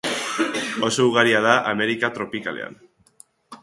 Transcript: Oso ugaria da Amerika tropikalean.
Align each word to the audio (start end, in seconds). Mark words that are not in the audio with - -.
Oso 0.87 1.03
ugaria 1.09 1.41
da 1.47 1.55
Amerika 1.73 2.13
tropikalean. 2.17 2.75